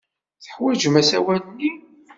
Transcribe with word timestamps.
Teḥwajem 0.43 0.95
asawal-nni? 1.01 1.71